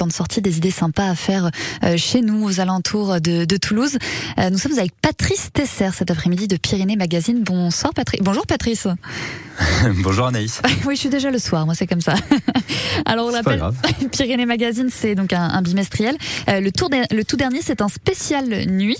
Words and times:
plans 0.00 0.06
de 0.06 0.12
sortie, 0.12 0.40
des 0.40 0.56
idées 0.56 0.70
sympas 0.70 1.10
à 1.10 1.14
faire 1.14 1.50
chez 1.98 2.22
nous, 2.22 2.42
aux 2.42 2.58
alentours 2.58 3.20
de, 3.20 3.44
de 3.44 3.56
Toulouse. 3.58 3.98
nous 4.50 4.56
sommes 4.56 4.78
avec 4.78 4.92
Patrice 5.02 5.50
Tesser 5.52 5.90
cet 5.92 6.10
après-midi 6.10 6.48
de 6.48 6.56
Pyrénées 6.56 6.96
Magazine. 6.96 7.42
Bonsoir 7.42 7.92
Patrice. 7.92 8.20
Bonjour 8.22 8.46
Patrice. 8.46 8.86
Bonjour 10.02 10.26
Anaïs. 10.26 10.62
oui, 10.86 10.94
je 10.94 11.00
suis 11.00 11.08
déjà 11.10 11.30
le 11.30 11.38
soir, 11.38 11.66
moi 11.66 11.74
c'est 11.74 11.86
comme 11.86 12.00
ça. 12.00 12.14
Alors 13.04 13.26
on 13.26 13.30
l'appelle 13.30 13.62
Pyrénées 14.10 14.46
Magazine, 14.46 14.88
c'est 14.90 15.14
donc 15.14 15.32
un, 15.32 15.60
bimestriel. 15.62 16.16
Euh, 16.48 16.60
le, 16.60 16.72
tour 16.72 16.88
le 16.90 17.22
tout 17.24 17.36
dernier, 17.36 17.60
c'est 17.62 17.82
un 17.82 17.88
spécial 17.88 18.46
nuit. 18.68 18.98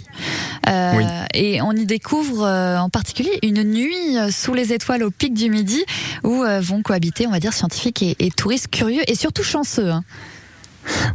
Euh, 0.69 1.25
et 1.33 1.63
on 1.63 1.73
y 1.73 1.87
découvre 1.87 2.45
euh, 2.45 2.79
en 2.79 2.91
particulier 2.91 3.39
une 3.43 3.63
nuit 3.63 4.17
sous 4.31 4.53
les 4.55 4.73
étoiles 4.73 5.03
au 5.03 5.11
pic 5.11 5.33
du 5.33 5.51
midi 5.51 5.83
où 6.25 6.45
vont 6.61 6.83
cohabiter, 6.83 7.27
on 7.27 7.31
va 7.31 7.41
dire, 7.41 7.53
scientifiques 7.53 8.03
et, 8.03 8.17
et 8.19 8.31
touristes 8.31 8.69
curieux 8.71 9.03
et 9.07 9.15
surtout 9.15 9.43
chanceux. 9.43 9.91
Hein. 9.91 10.05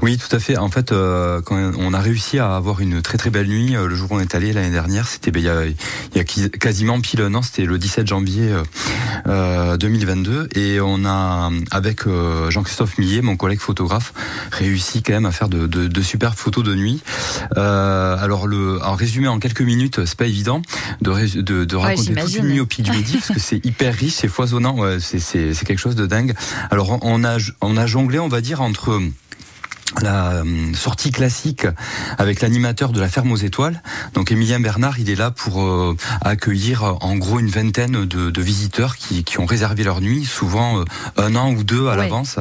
Oui, 0.01 0.17
tout 0.17 0.33
à 0.35 0.39
fait. 0.39 0.57
En 0.57 0.69
fait, 0.69 0.91
euh, 0.91 1.41
quand 1.41 1.71
on 1.77 1.93
a 1.93 1.99
réussi 1.99 2.39
à 2.39 2.55
avoir 2.55 2.79
une 2.79 3.01
très 3.01 3.17
très 3.17 3.29
belle 3.29 3.47
nuit, 3.47 3.75
euh, 3.75 3.87
le 3.87 3.95
jour 3.95 4.11
où 4.11 4.15
on 4.15 4.19
est 4.19 4.35
allé 4.35 4.53
l'année 4.53 4.71
dernière, 4.71 5.07
c'était 5.07 5.31
ben, 5.31 5.39
il, 5.39 6.17
y 6.17 6.19
a, 6.19 6.23
quasiment 6.23 6.99
pile 7.01 7.21
un 7.21 7.33
an, 7.33 7.41
c'était 7.41 7.65
le 7.65 7.77
17 7.77 8.07
janvier 8.07 8.53
2022, 9.25 10.31
euh, 10.31 10.47
et 10.55 10.79
on 10.81 11.05
a 11.05 11.51
avec 11.71 12.03
Jean-Christophe 12.49 12.97
Millet, 12.97 13.21
mon 13.21 13.37
collègue 13.37 13.59
photographe, 13.59 14.13
réussi 14.51 15.03
quand 15.03 15.13
même 15.13 15.25
à 15.25 15.31
faire 15.31 15.49
de, 15.49 15.67
de, 15.67 15.87
de 15.87 16.01
superbes 16.01 16.35
photos 16.35 16.63
de 16.63 16.75
nuit. 16.75 17.01
alors 17.55 18.47
le, 18.47 18.81
en 18.83 18.95
résumé 18.95 19.27
en 19.27 19.39
quelques 19.39 19.61
minutes, 19.61 20.05
c'est 20.05 20.17
pas 20.17 20.27
évident 20.27 20.61
de, 21.01 21.41
de, 21.41 21.65
de 21.65 21.75
raconter 21.75 22.15
toute 22.15 22.35
une 22.35 22.47
nuit 22.47 22.59
au 22.59 22.65
pied 22.65 22.83
du 22.83 22.91
midi 22.91 23.13
parce 23.13 23.31
que 23.33 23.39
c'est 23.39 23.65
hyper 23.65 23.93
riche, 23.93 24.15
c'est 24.15 24.27
foisonnant, 24.27 24.77
ouais, 24.77 24.97
c'est 24.99 25.65
quelque 25.65 25.79
chose 25.79 25.95
de 25.95 26.05
dingue. 26.05 26.33
Alors 26.71 26.99
on 27.01 27.23
a 27.23 27.37
on 27.61 27.77
a 27.77 27.85
jonglé, 27.85 28.19
on 28.19 28.27
va 28.27 28.41
dire 28.41 28.61
entre 28.61 29.01
la 30.01 30.31
euh, 30.33 30.73
sortie 30.73 31.11
classique 31.11 31.67
avec 32.17 32.41
l'animateur 32.41 32.91
de 32.91 32.99
la 32.99 33.09
ferme 33.09 33.31
aux 33.31 33.37
étoiles. 33.37 33.81
Donc 34.13 34.31
Emilien 34.31 34.59
Bernard, 34.59 34.99
il 34.99 35.09
est 35.09 35.15
là 35.15 35.31
pour 35.31 35.63
euh, 35.63 35.95
accueillir 36.21 36.83
euh, 36.83 36.93
en 37.01 37.15
gros 37.15 37.39
une 37.39 37.49
vingtaine 37.49 38.05
de, 38.05 38.29
de 38.29 38.41
visiteurs 38.41 38.97
qui, 38.97 39.23
qui, 39.23 39.39
ont 39.39 39.45
réservé 39.45 39.83
leur 39.83 40.01
nuit, 40.01 40.25
souvent 40.25 40.83
un 41.17 41.35
an 41.35 41.51
ou 41.51 41.63
deux 41.63 41.87
à 41.87 41.95
l'avance. 41.95 42.37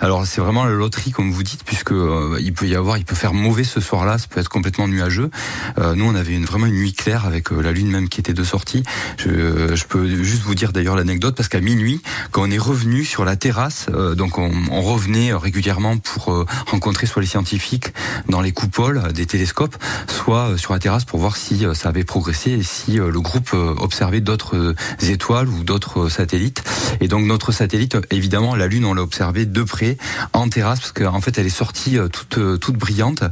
Alors 0.00 0.26
c'est 0.26 0.40
vraiment 0.40 0.64
la 0.64 0.72
loterie 0.72 1.12
comme 1.12 1.30
vous 1.30 1.42
dites, 1.42 1.64
puisque 1.64 1.92
il 2.40 2.52
peut 2.52 2.66
y 2.66 2.74
avoir, 2.74 2.98
il 2.98 3.04
peut 3.04 3.14
faire 3.14 3.32
mauvais 3.32 3.64
ce 3.64 3.80
soir-là, 3.80 4.18
ça 4.18 4.26
peut 4.28 4.40
être 4.40 4.48
complètement 4.48 4.88
nuageux. 4.88 5.30
nous 5.78 6.04
on 6.04 6.14
avait 6.14 6.34
une, 6.34 6.44
vraiment 6.44 6.66
une 6.66 6.74
nuit 6.74 6.92
claire 6.92 7.26
avec 7.26 7.50
la 7.50 7.72
lune 7.72 7.88
même 7.88 8.08
qui 8.08 8.20
était 8.20 8.32
de 8.32 8.44
sortie. 8.44 8.82
Je, 9.18 9.74
je 9.74 9.84
peux 9.84 10.22
juste 10.22 10.42
vous 10.42 10.54
dire 10.54 10.72
d'ailleurs 10.72 10.96
l'anecdote 10.96 11.36
parce 11.36 11.48
qu'à 11.48 11.60
minuit, 11.60 12.02
quand 12.32 12.42
on 12.42 12.50
est 12.50 12.58
revenu 12.58 13.04
sur 13.04 13.24
la 13.24 13.36
terrasse, 13.36 13.86
donc 14.16 14.38
on, 14.38 14.50
on 14.70 14.82
revenait 14.82 15.32
régulièrement 15.32 15.96
pour 15.98 16.44
rencontrer 16.66 16.91
soit 17.06 17.22
les 17.22 17.28
scientifiques 17.28 17.92
dans 18.28 18.40
les 18.40 18.52
coupoles 18.52 19.12
des 19.12 19.26
télescopes, 19.26 19.76
soit 20.06 20.50
euh, 20.50 20.56
sur 20.56 20.72
la 20.72 20.78
terrasse 20.78 21.04
pour 21.04 21.18
voir 21.18 21.36
si 21.36 21.66
euh, 21.66 21.74
ça 21.74 21.88
avait 21.88 22.04
progressé 22.04 22.52
et 22.52 22.62
si 22.62 23.00
euh, 23.00 23.10
le 23.10 23.20
groupe 23.20 23.52
observait 23.52 24.20
d'autres 24.20 24.74
étoiles 25.02 25.48
ou 25.48 25.64
d'autres 25.64 26.08
satellites. 26.08 26.62
Et 27.00 27.08
donc 27.08 27.26
notre 27.26 27.52
satellite, 27.52 27.96
évidemment, 28.10 28.54
la 28.54 28.66
Lune, 28.66 28.84
on 28.84 28.94
l'a 28.94 29.02
observé 29.02 29.46
de 29.46 29.62
près 29.62 29.96
en 30.32 30.48
terrasse 30.48 30.80
parce 30.80 30.92
qu'en 30.92 31.20
fait 31.20 31.38
elle 31.38 31.46
est 31.46 31.50
sortie 31.50 31.98
toute 32.12 32.60
toute 32.60 32.76
brillante 32.76 33.24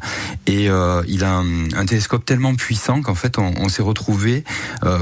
et 0.47 0.69
il 1.09 1.25
a 1.25 1.37
un, 1.37 1.87
télescope 1.87 2.25
tellement 2.25 2.55
puissant 2.55 3.03
qu'en 3.03 3.15
fait 3.15 3.39
on, 3.39 3.69
s'est 3.69 3.83
retrouvé 3.83 4.45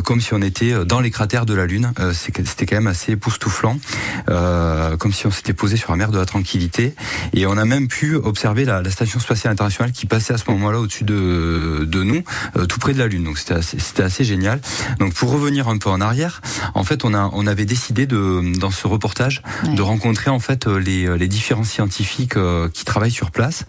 comme 0.04 0.20
si 0.20 0.34
on 0.34 0.42
était 0.42 0.84
dans 0.84 1.00
les 1.00 1.10
cratères 1.10 1.46
de 1.46 1.54
la 1.54 1.66
Lune. 1.66 1.92
C'était 2.12 2.66
quand 2.66 2.76
même 2.76 2.86
assez 2.86 3.12
époustouflant, 3.12 3.78
comme 4.26 5.12
si 5.12 5.26
on 5.26 5.30
s'était 5.30 5.54
posé 5.54 5.76
sur 5.76 5.90
la 5.90 5.96
mer 5.96 6.10
de 6.10 6.18
la 6.18 6.26
Tranquillité 6.26 6.94
et 7.34 7.46
on 7.46 7.56
a 7.56 7.64
même 7.64 7.88
pu 7.88 8.16
observer 8.16 8.47
la, 8.54 8.82
la, 8.82 8.91
station 8.91 9.20
spatiale 9.20 9.52
internationale 9.52 9.92
qui 9.92 10.06
passait 10.06 10.34
à 10.34 10.38
ce 10.38 10.50
moment-là 10.50 10.80
au-dessus 10.80 11.04
de, 11.04 11.84
de 11.86 12.02
nous, 12.02 12.22
euh, 12.56 12.66
tout 12.66 12.78
près 12.78 12.92
de 12.92 12.98
la 12.98 13.06
Lune. 13.06 13.24
Donc 13.24 13.38
c'était 13.38 13.54
assez, 13.54 13.78
c'était 13.78 14.02
assez 14.02 14.24
génial. 14.24 14.60
Donc 14.98 15.14
pour 15.14 15.30
revenir 15.30 15.68
un 15.68 15.78
peu 15.78 15.91
en 15.91 16.00
arrière, 16.00 16.41
en 16.75 16.84
fait 16.84 17.04
on 17.04 17.14
a 17.14 17.31
on 17.32 17.47
avait 17.47 17.64
décidé 17.64 18.06
de 18.06 18.59
dans 18.59 18.70
ce 18.70 18.86
reportage 18.86 19.42
de 19.64 19.82
rencontrer 19.82 20.31
en 20.31 20.41
fait 20.41 20.66
les, 20.66 21.16
les 21.16 21.28
différents 21.28 21.64
scientifiques 21.64 22.36
euh, 22.36 22.69
qui 22.69 22.84
travaillent 22.84 23.10
sur 23.10 23.31
place 23.31 23.66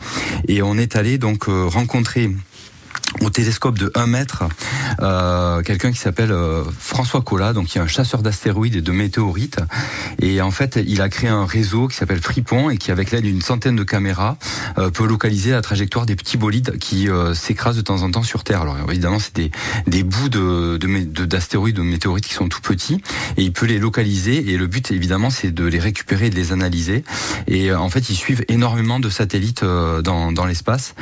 et 0.48 0.62
on 0.62 0.78
est 0.78 0.96
allé 0.96 1.18
donc 1.18 1.48
euh, 1.48 1.66
rencontrer 1.66 2.30
au 3.22 3.30
télescope 3.30 3.78
de 3.78 3.92
1 3.96 4.08
mètre 4.08 4.44
euh, 5.02 5.62
quelqu'un 5.62 5.92
qui 5.92 5.98
s'appelle 5.98 6.32
euh, 6.32 6.64
François 6.80 7.22
Collat, 7.22 7.54
donc 7.54 7.68
qui 7.68 7.78
est 7.78 7.82
un 7.82 7.88
chasseur 7.88 8.22
d'astéroïdes 8.22 8.76
et 8.76 8.82
de 8.82 8.92
météorites. 8.92 9.60
Et 10.22 10.42
en 10.42 10.52
fait, 10.52 10.80
il 10.86 11.02
a 11.02 11.10
créé 11.10 11.30
un 11.30 11.46
réseau 11.46 11.88
qui 11.88 11.96
s'appelle 11.96 12.22
Fripon 12.22 12.70
et 12.70 12.78
qui, 12.78 12.92
avec 12.92 13.12
l'aide 13.12 13.24
d'une 13.24 13.42
centaine 13.42 13.76
de 13.76 13.84
caméras, 13.84 14.38
euh, 14.78 14.90
peut 14.90 15.06
localiser 15.06 15.52
la 15.52 15.62
trajectoire 15.62 16.06
des 16.06 16.16
petits 16.16 16.38
bolides 16.38 16.78
qui 16.80 17.10
euh, 17.10 17.34
s'écrasent 17.34 17.78
de 17.78 17.82
temps 17.82 18.04
en 18.04 18.12
temps 18.12 18.24
sur 18.24 18.44
Terre. 18.44 18.62
Alors 18.62 18.78
évidemment, 18.90 19.20
c'est 19.20 19.36
des, 19.36 19.52
des 19.88 20.04
bouts 20.04 20.30
de 20.30 20.78
d'astéroïdes, 21.26 21.76
de, 21.76 21.82
de, 21.82 21.88
météorites 21.88 22.28
qui 22.28 22.34
sont 22.34 22.50
tout 22.50 22.62
petits, 22.62 23.02
et 23.38 23.44
il 23.44 23.54
peut 23.54 23.66
les 23.66 23.80
localiser. 23.80 24.52
Et 24.52 24.58
le 24.58 24.68
but, 24.68 24.92
évidemment, 24.92 25.30
c'est 25.30 25.52
de 25.52 25.66
les 25.66 25.80
récupérer 25.80 26.28
et 26.28 26.30
de 26.30 26.36
les 26.36 26.52
analyser. 26.52 27.04
Et 27.48 27.74
en 27.74 27.90
fait, 27.90 28.10
ils 28.10 28.16
suivent 28.16 28.46
énormément 28.48 29.00
de 29.00 29.10
satellites 29.10 29.64
dans, 29.64 30.32
dans 30.32 30.46
l'espace. 30.46 30.96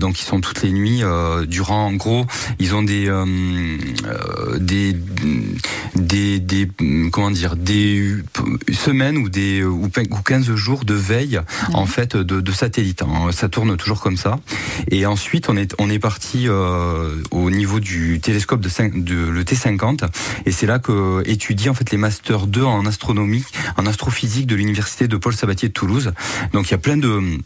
donc, 0.00 0.20
ils 0.20 0.24
sont 0.24 0.40
toutes 0.40 0.62
les 0.62 0.72
nuits. 0.72 1.02
Euh, 1.02 1.33
durant, 1.42 1.86
en 1.86 1.92
gros, 1.94 2.26
ils 2.58 2.74
ont 2.74 2.82
des, 2.82 3.08
euh, 3.08 3.24
euh, 4.06 4.58
des, 4.58 4.96
des, 5.94 6.38
des, 6.40 6.68
comment 7.10 7.30
dire, 7.30 7.56
des 7.56 8.16
semaines 8.72 9.16
ou 9.18 9.28
des 9.28 9.64
ou 9.64 9.88
15 9.88 10.54
jours 10.54 10.84
de 10.84 10.94
veille 10.94 11.40
en 11.72 11.86
fait 11.86 12.16
de, 12.16 12.40
de 12.40 12.52
satellites. 12.52 13.02
Hein. 13.02 13.32
Ça 13.32 13.48
tourne 13.48 13.76
toujours 13.76 14.00
comme 14.00 14.16
ça. 14.16 14.38
Et 14.90 15.06
ensuite, 15.06 15.48
on 15.48 15.56
est 15.56 15.74
on 15.78 15.90
est 15.90 15.98
parti 15.98 16.48
au 16.48 17.50
niveau 17.50 17.80
du 17.80 18.20
télescope 18.20 18.60
de, 18.60 18.68
5, 18.68 19.04
de 19.04 19.14
le 19.14 19.42
T50 19.44 20.08
et 20.46 20.52
c'est 20.52 20.66
là 20.66 20.78
que 20.78 21.22
étudie 21.28 21.68
en 21.68 21.74
fait 21.74 21.90
les 21.90 21.98
masters 21.98 22.46
2 22.46 22.62
en 22.62 22.86
astronomie, 22.86 23.44
en 23.76 23.86
astrophysique 23.86 24.46
de 24.46 24.54
l'université 24.54 25.08
de 25.08 25.16
Paul 25.16 25.34
Sabatier 25.34 25.68
de 25.68 25.72
Toulouse. 25.72 26.12
Donc 26.52 26.68
il 26.68 26.70
y 26.72 26.74
a 26.74 26.78
plein 26.78 26.96
de 26.96 27.38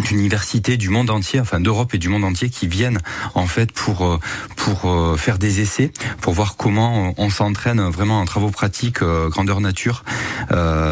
d'universités 0.00 0.76
du 0.76 0.88
monde 0.88 1.10
entier, 1.10 1.40
enfin 1.40 1.60
d'Europe 1.60 1.94
et 1.94 1.98
du 1.98 2.08
monde 2.08 2.24
entier, 2.24 2.48
qui 2.48 2.66
viennent 2.66 2.98
en 3.34 3.46
fait 3.46 3.72
pour 3.72 4.06
euh, 4.06 4.18
pour 4.56 4.90
euh, 4.90 5.16
faire 5.16 5.38
des 5.38 5.60
essais, 5.60 5.92
pour 6.20 6.32
voir 6.32 6.56
comment 6.56 7.14
on 7.18 7.30
s'entraîne 7.30 7.80
vraiment 7.82 8.20
en 8.20 8.24
travaux 8.24 8.50
pratiques 8.50 9.02
euh, 9.02 9.28
grandeur 9.28 9.60
nature. 9.60 10.04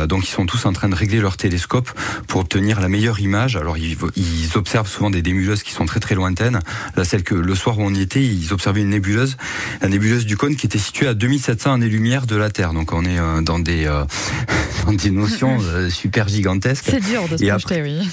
donc 0.09 0.25
ils 0.25 0.31
sont 0.31 0.47
tous 0.47 0.67
en 0.67 0.73
train 0.73 0.89
de 0.89 0.95
régler 0.95 1.21
leur 1.21 1.37
télescope 1.37 1.91
pour 2.27 2.41
obtenir 2.41 2.81
la 2.81 2.89
meilleure 2.89 3.21
image. 3.21 3.57
Alors 3.57 3.79
ils, 3.79 3.97
ils 4.17 4.51
observent 4.57 4.89
souvent 4.89 5.11
des 5.11 5.23
nébuleuses 5.23 5.63
qui 5.63 5.73
sont 5.73 5.87
très 5.87 6.01
très 6.01 6.15
lointaines. 6.15 6.61
Là, 6.97 7.05
celle 7.05 7.23
que 7.23 7.35
le 7.35 7.55
soir 7.55 7.79
où 7.79 7.83
on 7.83 7.95
y 7.95 8.01
était, 8.01 8.25
ils 8.25 8.53
observaient 8.53 8.83
une 8.83 8.91
nébuleuse, 8.91 9.37
la 9.81 9.89
nébuleuse 9.89 10.27
du 10.27 10.37
cône 10.37 10.57
qui 10.57 10.67
était 10.67 10.79
située 10.79 11.07
à 11.07 11.15
2700 11.15 11.75
années-lumière 11.75 12.27
de 12.27 12.37
la 12.37 12.51
Terre. 12.51 12.73
Donc 12.73 12.93
on 12.93 13.05
est 13.05 13.19
dans 13.43 13.59
des 13.59 13.85
dans 14.87 14.93
des 14.93 15.11
notions 15.11 15.59
super 15.91 16.29
gigantesques. 16.29 16.87
C'est 16.89 17.05
dur 17.05 17.29
de 17.29 17.37
se 17.37 17.45
projeter, 17.45 17.83
oui. 17.83 18.09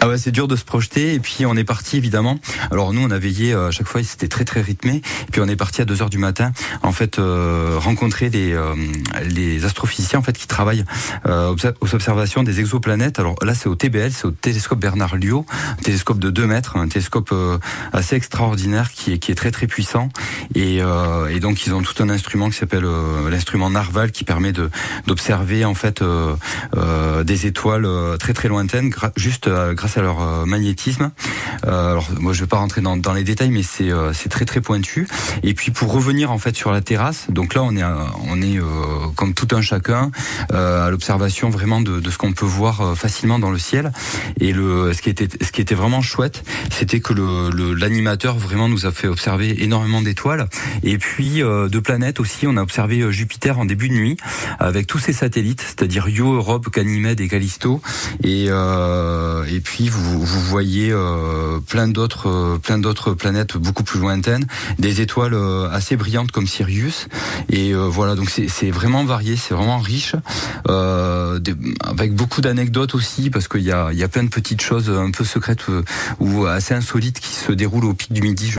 Ah 0.00 0.08
ouais, 0.08 0.18
c'est 0.18 0.32
dur 0.32 0.48
de 0.48 0.56
se 0.56 0.64
projeter. 0.64 1.14
Et 1.14 1.20
puis 1.20 1.46
on 1.46 1.56
est 1.56 1.64
parti 1.64 1.96
évidemment. 1.96 2.38
Alors 2.70 2.92
nous, 2.92 3.02
on 3.02 3.10
a 3.10 3.18
veillé 3.18 3.52
euh, 3.52 3.68
à 3.68 3.70
chaque 3.70 3.88
fois, 3.88 4.02
c'était 4.02 4.28
très 4.28 4.44
très 4.44 4.60
rythmé. 4.60 4.96
Et 4.96 5.30
puis 5.30 5.40
on 5.40 5.48
est 5.48 5.56
parti 5.56 5.80
à 5.80 5.84
2 5.84 6.02
heures 6.02 6.10
du 6.10 6.18
matin, 6.18 6.52
en 6.82 6.92
fait, 6.92 7.18
euh, 7.18 7.76
rencontrer 7.78 8.30
les 8.30 8.52
euh, 8.52 8.74
les 9.24 9.64
astrophysiciens 9.64 10.18
en 10.18 10.22
fait 10.22 10.36
qui 10.36 10.46
travaillent 10.46 10.84
euh, 11.26 11.54
aux 11.80 11.94
observations 11.94 12.42
des 12.42 12.60
exoplanètes. 12.60 13.18
Alors 13.18 13.36
là, 13.42 13.54
c'est 13.54 13.68
au 13.68 13.74
TBL, 13.74 14.12
c'est 14.12 14.26
au 14.26 14.30
télescope 14.30 14.78
Bernard 14.78 15.16
Liot, 15.16 15.46
un 15.78 15.82
télescope 15.82 16.18
de 16.18 16.30
2 16.30 16.46
mètres, 16.46 16.76
un 16.76 16.88
télescope 16.88 17.34
assez 17.92 18.16
extraordinaire 18.16 18.92
qui 18.92 19.12
est 19.12 19.18
qui 19.18 19.32
est 19.32 19.34
très 19.34 19.50
très 19.50 19.66
puissant. 19.66 20.08
Et, 20.54 20.78
et 21.30 21.40
donc 21.40 21.66
ils 21.66 21.74
ont 21.74 21.82
tout 21.82 22.02
un 22.02 22.08
instrument 22.08 22.50
qui 22.50 22.56
s'appelle 22.56 22.86
l'instrument 23.30 23.70
Narval 23.70 24.10
qui 24.10 24.24
permet 24.24 24.52
de 24.52 24.70
d'observer 25.06 25.64
en 25.64 25.74
fait 25.74 26.02
des 27.24 27.46
étoiles 27.46 27.88
très 28.18 28.32
très 28.32 28.48
lointaines 28.48 28.92
juste 29.16 29.48
grâce 29.74 29.96
à 29.96 30.02
leur 30.02 30.20
euh, 30.20 30.44
magnétisme. 30.46 31.10
Euh, 31.66 31.92
alors 31.92 32.08
moi 32.18 32.32
je 32.32 32.40
vais 32.40 32.46
pas 32.46 32.58
rentrer 32.58 32.80
dans, 32.80 32.96
dans 32.96 33.12
les 33.12 33.24
détails, 33.24 33.50
mais 33.50 33.62
c'est 33.62 33.90
euh, 33.90 34.12
c'est 34.12 34.28
très 34.28 34.44
très 34.44 34.60
pointu. 34.60 35.06
Et 35.42 35.54
puis 35.54 35.70
pour 35.70 35.92
revenir 35.92 36.30
en 36.30 36.38
fait 36.38 36.56
sur 36.56 36.72
la 36.72 36.80
terrasse, 36.80 37.26
donc 37.30 37.54
là 37.54 37.62
on 37.62 37.76
est 37.76 37.84
on 38.28 38.40
est 38.42 38.60
comme 39.16 39.34
tout 39.34 39.48
un 39.52 39.62
chacun 39.62 40.10
à 40.52 40.88
l'observation 40.90 41.50
vraiment 41.50 41.80
de, 41.80 42.00
de 42.00 42.10
ce 42.10 42.18
qu'on 42.18 42.32
peut 42.32 42.46
voir 42.46 42.96
facilement 42.96 43.38
dans 43.38 43.50
le 43.50 43.58
ciel. 43.58 43.92
Et 44.40 44.52
le 44.52 44.92
ce 44.92 45.02
qui 45.02 45.10
était 45.10 45.28
ce 45.42 45.52
qui 45.52 45.60
était 45.60 45.74
vraiment 45.74 46.02
chouette, 46.02 46.44
c'était 46.70 47.00
que 47.00 47.12
le 47.12 47.74
l'animateur 47.74 48.38
vraiment 48.38 48.68
nous 48.68 48.86
a 48.86 48.92
fait 48.92 49.08
observer 49.08 49.62
énormément 49.62 50.02
d'étoiles 50.02 50.48
et 50.82 50.98
puis 50.98 51.40
de 51.40 51.78
planètes 51.78 52.20
aussi. 52.20 52.46
On 52.46 52.56
a 52.56 52.62
observé 52.62 53.10
Jupiter 53.12 53.58
en 53.58 53.64
début 53.64 53.88
de 53.88 53.94
nuit 53.94 54.16
avec 54.58 54.86
tous 54.86 54.98
ses 54.98 55.12
satellites, 55.12 55.60
c'est-à-dire 55.60 56.08
Io, 56.08 56.34
Europe, 56.34 56.68
Ganymède 56.72 57.20
et 57.20 57.28
Callisto. 57.28 57.80
Et, 58.22 58.46
euh, 58.48 59.44
et 59.46 59.60
puis 59.62 59.88
vous, 59.88 60.20
voyez 60.24 60.94
plein 61.68 61.88
d'autres 61.88 62.58
plein 62.62 62.78
d'autres 62.78 63.14
planètes 63.14 63.56
beaucoup 63.56 63.84
plus 63.84 64.00
lointaines, 64.00 64.46
des 64.78 65.00
étoiles 65.00 65.36
assez 65.70 65.96
brillantes 65.96 66.30
comme 66.32 66.46
Sirius. 66.46 67.08
Et 67.48 67.72
voilà, 67.74 68.14
donc 68.14 68.30
c'est 68.30 68.70
vraiment 68.70 69.04
varié, 69.04 69.36
c'est 69.36 69.54
vraiment 69.54 69.78
riche, 69.78 70.14
avec 70.68 72.14
beaucoup 72.14 72.40
d'anecdotes 72.40 72.94
aussi, 72.94 73.30
parce 73.30 73.48
qu'il 73.48 73.62
y 73.62 73.72
a, 73.72 73.92
y 73.92 74.02
a 74.02 74.08
plein 74.08 74.24
de 74.24 74.28
petites 74.28 74.60
choses 74.60 74.90
un 74.90 75.10
peu 75.10 75.24
secrètes 75.24 75.64
ou 76.20 76.46
assez 76.46 76.74
insolites 76.74 77.20
qui 77.20 77.34
se 77.34 77.52
déroulent 77.52 77.86
au 77.86 77.94
pic 77.94 78.12
du 78.12 78.22
Midi. 78.22 78.50